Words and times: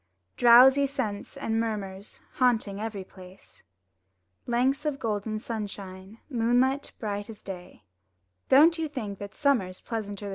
Drowsy 0.35 0.87
scents 0.87 1.37
and 1.37 1.59
murmurs 1.59 2.21
Haunting 2.33 2.81
every 2.81 3.03
place; 3.03 3.61
Lengths 4.47 4.83
of 4.83 4.97
golden 4.97 5.37
sunshine, 5.37 6.17
Moonlight 6.27 6.91
bright 6.97 7.29
as 7.29 7.43
day,— 7.43 7.83
Don't 8.49 8.79
you 8.79 8.87
think 8.87 9.19
that 9.19 9.35
summer's 9.35 9.79
Pleasanter 9.81 10.25
than 10.25 10.29
May? 10.29 10.29